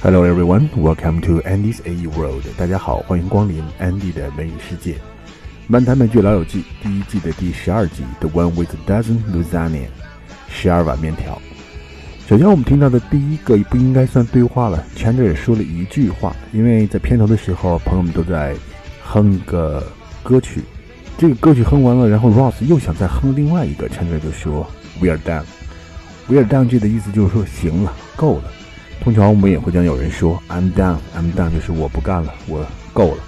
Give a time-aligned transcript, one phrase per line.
[0.00, 2.44] Hello everyone, welcome to Andy's AE World。
[2.56, 4.94] 大家好，欢迎光临 Andy 的美语世界。
[5.66, 9.86] 漫谈美剧老友记第一季的第十二集，The One with a Dozen Lasagna，
[10.48, 11.42] 十二碗面条。
[12.28, 18.54] 首先我们听到的第一个不应该算对话了，Chandler 说了一句话，因为在片头的时候，朋友们都在
[19.02, 19.82] 哼一个
[20.22, 20.62] 歌曲，
[21.18, 24.64] 这个歌曲哼完了，然后 Ross 又想再哼另外一个，Chandler 就说
[25.00, 25.42] We are done。
[26.28, 28.44] We are done 这的意思就是说行了，够了。
[29.00, 33.22] 通常我们也会将有人说 I'm done，I'm done 就是我不干了，我够了。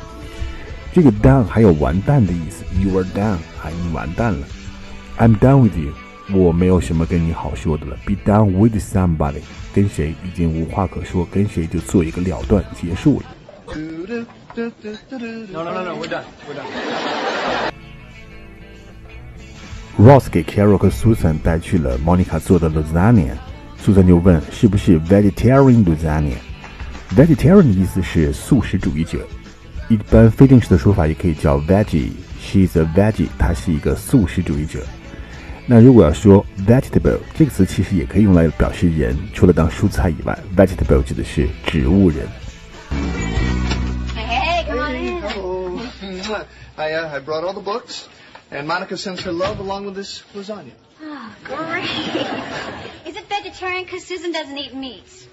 [0.93, 4.47] 这个 done 还有完蛋的意思，You are done，还，你完蛋了。
[5.19, 5.93] I'm done with you，
[6.37, 7.97] 我没有什么跟你好说的了。
[8.05, 9.41] Be done with somebody，
[9.73, 13.27] 跟谁已经无话可说，跟谁就做一个了断，结束了。
[15.52, 16.25] No, no, no, no, we're done.
[16.49, 16.66] We're done.
[19.97, 23.37] Ross 给 Carol 和 Susan 带去了 Monica 做的 lasagna。
[23.84, 29.20] Susan 就问是不是 vegetarian lasagna？vegetarian 的意思是素食主义者，
[29.90, 34.84] 一般非正式的说法也可以叫 veggie。She's a veggie，她是一个素食主义者。
[35.68, 42.27] 那如果要说 vegetable 这个词，其实也可以用来表示人，除了当蔬菜以外，vegetable 指的是植物人。
[44.16, 45.24] Hey, come on in.
[45.38, 45.80] Oh,
[46.76, 48.05] I, uh, I brought all the books,
[48.52, 50.74] and Monica sends her love along with this lasagna.
[51.02, 51.90] Oh, great.
[53.51, 53.84] Vegetarian?
[53.84, 55.29] Because Susan doesn't eat meat.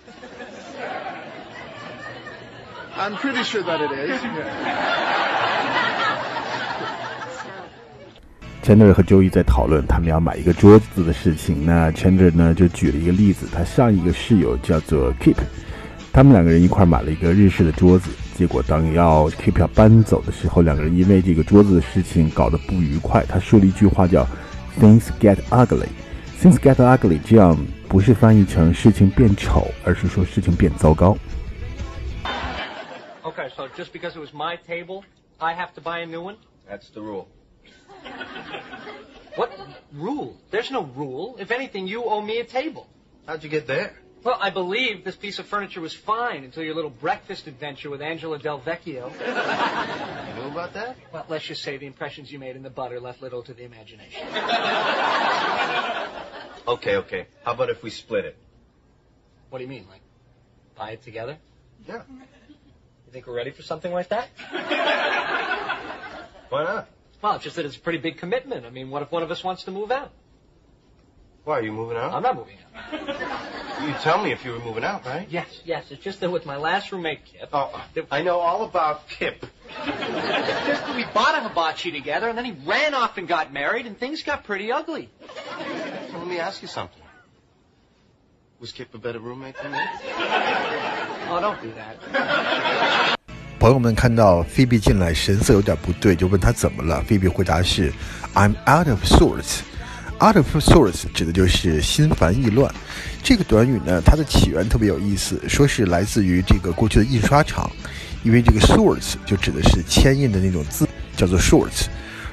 [2.97, 4.21] I'm pretty sure that it is.
[4.23, 4.73] Yeah.
[8.63, 11.65] Chandler 和 Joey 在讨论他们要买一个桌子的事情。
[11.65, 15.37] 那 Chandler 呢就举了一个例子，他上一个室友叫做 Keep，
[16.11, 18.09] 他们两个人一块买了一个日式的桌子。
[18.35, 23.23] 结果当要 Keep 要搬走的时候，两个人因为这个桌子的事情搞得不愉快。
[23.29, 24.27] 他说了一句话叫
[24.81, 25.87] “Things get ugly”。
[26.41, 27.57] Things get ugly 这样
[27.88, 31.16] 不是翻译成事情变丑，而是说事情变糟糕。
[33.22, 35.04] Okay, so just because it was my table,
[35.38, 36.36] I have to buy a new one?
[36.68, 37.26] That's the rule.
[39.36, 39.50] What
[39.92, 40.36] rule?
[40.50, 41.36] There's no rule.
[41.38, 42.86] If anything, you owe me a table.
[43.26, 43.92] How'd you get there?
[44.24, 48.00] Well, I believe this piece of furniture was fine until your little breakfast adventure with
[48.02, 49.10] Angela Del Vecchio.
[49.10, 50.96] You knew about that?
[51.12, 53.64] Well, let's just say the impressions you made in the butter left little to the
[53.64, 54.22] imagination.
[56.67, 57.27] Okay, okay.
[57.43, 58.35] How about if we split it?
[59.49, 60.01] What do you mean, like
[60.75, 61.37] buy it together?
[61.87, 62.01] Yeah.
[62.09, 64.27] You think we're ready for something like that?
[66.49, 66.89] Why not?
[67.21, 68.65] Well, it's just that it's a pretty big commitment.
[68.65, 70.11] I mean, what if one of us wants to move out?
[71.45, 72.13] Why, are you moving out?
[72.13, 73.53] I'm not moving out.
[73.77, 75.27] You tell me if you were moving out, right?
[75.29, 75.91] Yes, yes.
[75.91, 77.79] It's just that with my last roommate, Kip, Oh,
[78.09, 79.45] I know all about Kip.
[79.69, 83.53] It's just that we bought a hibachi together, and then he ran off and got
[83.53, 85.09] married, and things got pretty ugly.
[86.27, 87.01] Let me ask you something.
[88.59, 89.77] Was Kip a better roommate than me?
[91.29, 93.15] Oh, don't do that.
[93.57, 97.01] 朋友们看到菲比进来，神色有点不对，就问他怎么了。
[97.03, 97.93] 菲比回答是
[98.33, 99.59] ：“I'm out of sorts。”
[100.19, 102.69] Out of sorts 指的就是心烦意乱。
[103.23, 107.71] 这个短语呢，它的起源特别有意思，说是来自于这个过去的印刷厂，
[108.23, 111.85] 因为这个 sorts 就指的是铅印的那种字，叫做 shorts。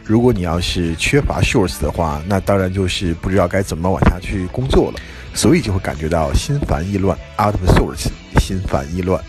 [0.05, 5.01] 如果你要是缺乏 shorts 的话，那当然就是不知道该怎么往下去工作了，
[5.33, 7.19] 所以就会感觉到心烦意乱。
[7.39, 9.25] Out of sorts，心烦意乱。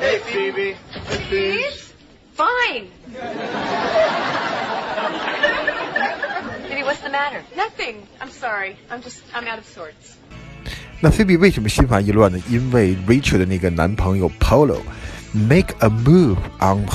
[0.00, 0.76] Hey, Phoebe.
[1.08, 1.92] Hey, please.
[2.36, 2.86] Fine.
[6.68, 7.42] Maybe what's the matter?
[7.56, 8.06] Nothing.
[8.20, 8.76] I'm sorry.
[8.88, 10.14] I'm just I'm out of sorts.
[11.00, 12.40] 那菲比为什么心烦意乱呢？
[12.48, 14.82] 因为 Rachel 的那个男朋友 Polo
[15.32, 16.86] make a move on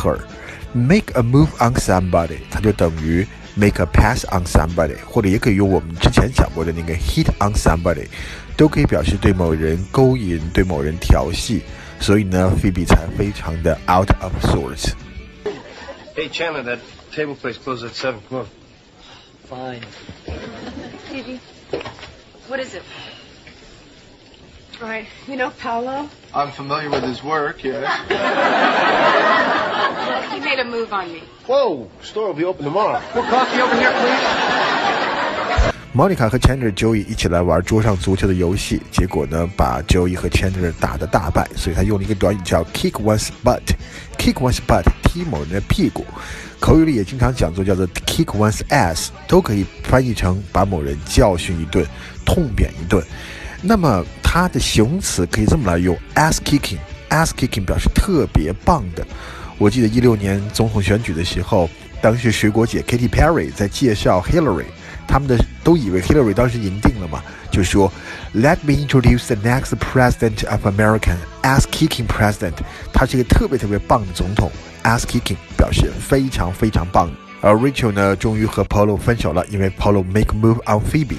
[0.70, 8.06] her，make a move on somebody，它就等于 make a pass on somebody，或者也可以用我们之前讲过的那个 hit on somebody，
[8.56, 11.62] 都可以表示对某人勾引、对某人调戏。
[11.98, 14.92] 所以呢，菲比才非常的 out of sorts。
[16.14, 16.78] Hey, Chandler, that
[17.10, 18.20] table place closes at 7.
[18.28, 18.46] Come on.
[19.48, 19.80] Fine.
[21.10, 21.40] Phoebe,
[22.48, 22.82] what is it?
[24.82, 25.06] All right.
[25.26, 26.10] You know Paolo?
[26.34, 27.96] I'm familiar with his work, yeah.
[30.31, 31.23] He made a move on me.
[31.47, 33.01] Whoa, store will be open tomorrow.
[33.13, 35.71] More coffee over here, please.
[35.93, 43.61] Monica 和 Chandler、Joey 一起来玩桌上足球的游戏，结果呢，把 Joey 和 Chandler 打得大败，所以他用了一个短语叫 kick one's butt。
[44.17, 46.05] kick one's butt，踢某人的屁股。
[46.61, 51.85] 口语里也经常讲做叫做 kick one's ass，都可以翻译成把某人教训一顿、
[52.25, 53.03] 痛扁一顿。
[53.61, 56.77] 那么它的形容词可以这么来用：ass kicking。
[57.09, 59.05] ass kicking 表示特别棒的。
[59.61, 61.69] 我记得一六年总统选举的时候，
[62.01, 64.65] 当时水果姐 Katy Perry 在介绍 Hillary。
[65.07, 67.21] 他们的都以为 Hillary 当时赢定了嘛，
[67.51, 67.91] 就说
[68.33, 72.53] Let me introduce the next president of American ass kicking president。
[72.91, 77.11] 他是一个特别特别棒的总统，ass kicking 表示非常非常棒。
[77.39, 81.17] 而 Rachel 呢，终于和 Polo 分手了，因为 Polo make move on Phoebe。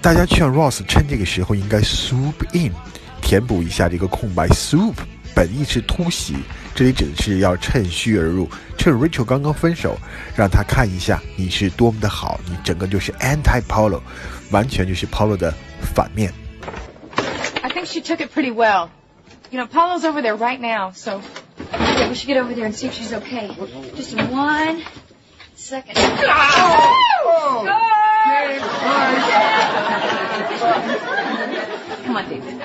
[0.00, 2.72] 大家劝 Ross 趁这个时候应该 swoop in，
[3.22, 4.48] 填补一下这个空白。
[4.48, 4.94] swoop
[5.32, 6.34] 本意是突袭，
[6.77, 9.97] 这里指的是要趁虚而入，趁 Rachel 刚刚分手，
[10.35, 14.01] 让他看一下你是多么的好，你整个就是 anti Polo，
[14.51, 16.33] 完全就是 Polo 的反面。
[17.61, 18.89] I think she took it pretty well.
[19.51, 21.21] You know, Paulo's over there right now, so
[21.71, 23.55] Yeah, we should get over there and see if she's okay.
[23.95, 24.83] Just one
[25.55, 25.95] second.
[32.03, 32.61] come on, David.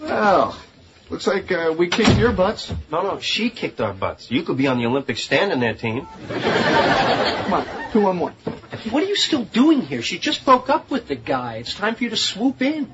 [0.00, 0.56] Well,
[1.13, 2.73] looks like uh, we kicked your butts.
[2.91, 4.31] No, no, she kicked our butts.
[4.31, 6.07] You could be on the Olympic standing there team.
[6.27, 8.33] Come on, two on one.
[8.89, 10.01] What are you still doing here?
[10.01, 11.57] She just broke up with the guy.
[11.57, 12.91] It's time for you to swoop in.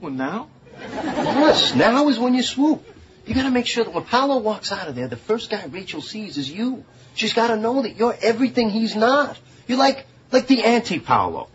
[0.00, 0.50] Well, now?
[0.78, 2.84] Yes, now is when you swoop.
[3.24, 6.02] You gotta make sure that when Paolo walks out of there, the first guy Rachel
[6.02, 6.84] sees is you.
[7.14, 9.38] She's gotta know that you're everything he's not.
[9.66, 11.48] You're like, like the anti-Paolo.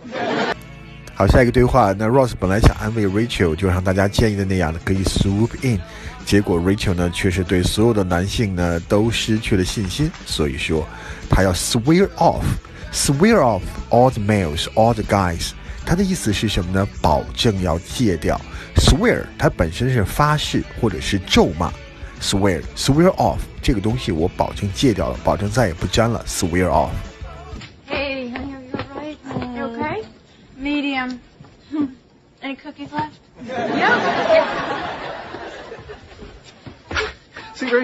[1.21, 1.93] 好，下一个对话。
[1.93, 5.79] 那 Ross 本来想安慰 Rachel，就像大家建议的那样，可以 swoop in。
[6.25, 10.83] 结果 Rachel 呢，却是对所有的男性呢都失去了信心，所以说
[11.29, 15.51] 她要 swear off，swear off all the males, all the guys。
[15.85, 16.87] 他的意思是什么呢？
[17.03, 18.41] 保证要戒掉。
[18.77, 21.71] swear 它本身是发誓或者是咒骂。
[22.19, 26.25] swear swear off 这个东西我保证戒掉了，保证再也不沾了。
[26.27, 26.89] swear off。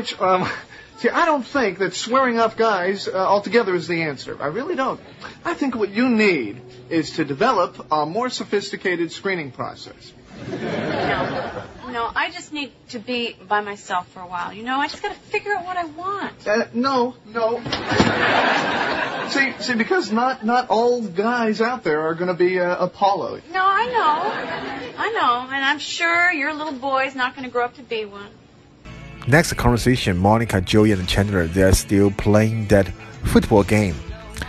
[0.07, 0.49] See, um,
[0.97, 4.41] see, I don't think that swearing off guys uh, altogether is the answer.
[4.41, 4.99] I really don't.
[5.43, 10.13] I think what you need is to develop a more sophisticated screening process.
[10.49, 11.63] No.
[11.89, 14.53] No, I just need to be by myself for a while.
[14.53, 16.47] You know, I just gotta figure out what I want.
[16.47, 17.59] Uh, no, no.
[19.29, 23.41] see, see, because not not all guys out there are going to be uh, Apollo.
[23.51, 24.93] No, I know.
[24.97, 25.47] I know.
[25.51, 28.29] And I'm sure your little boy's not gonna grow up to be one.
[29.29, 32.85] Next conversation, Monica, Joey, and Chandler they are still playing that
[33.25, 33.95] football game.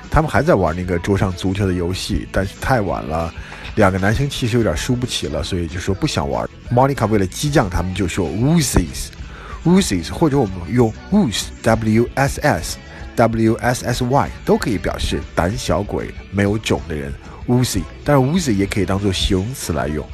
[0.09, 3.35] 他们还在玩那个桌上足球的游戏，但是太晚了，
[3.75, 6.49] 两个男生其实有点输不起了，所以就说不想玩。
[6.71, 17.13] Monica 为了激将他们，就说 wussies，wussies，或者我们用 wuss，w s s，w s s y 都可以表示胆小鬼、没有种的人。
[17.49, 20.07] wussy，但是 wussy 也可以当做形容词来用。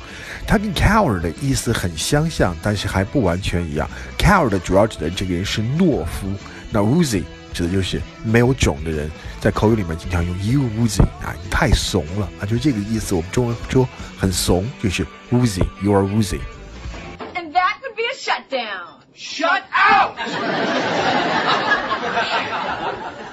[0.47, 3.89] 它跟 coward 的意思很相像，但是还不完全一样。
[4.19, 6.29] coward 主要指的这个人是懦夫，
[6.71, 7.23] 那 wussy
[7.53, 9.11] 指的就是没有种的人，
[9.41, 13.15] 在口语里面经常用 you woozy 啊，你太怂了啊，就是这个意思。
[13.15, 13.89] 我们中文说
[14.19, 16.41] 很怂，就是 woozy，you are woozy。
[17.35, 19.01] And that would be a shutdown.
[19.17, 20.17] Shut out!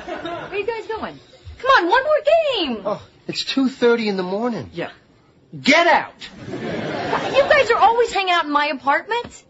[0.05, 1.17] Where are you guys going?
[1.57, 2.21] Come on, one more
[2.55, 2.83] game.
[3.27, 4.69] It's 2.30 in the morning.
[4.73, 4.91] Yeah.
[5.59, 6.13] Get out!
[6.49, 9.43] You guys are always hanging out in my apartment?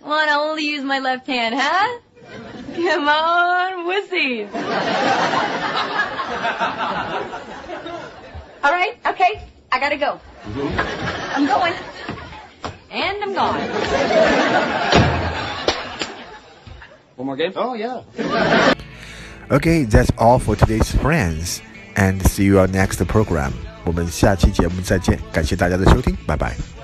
[0.00, 2.00] Come on, I'll only use my left hand, huh?
[2.74, 4.52] Come on, wussies.
[8.62, 10.20] All right, okay, I gotta go.
[10.42, 11.36] Mm-hmm.
[11.36, 11.74] I'm going.
[12.90, 13.60] And I'm gone.
[17.16, 17.52] One more game?
[17.54, 18.02] Oh, yeah.
[19.50, 21.60] Okay, that's all for today's friends,
[21.96, 23.52] and see you on next program.
[23.84, 26.79] 我们下期节目再见，感谢大家的收听，拜拜。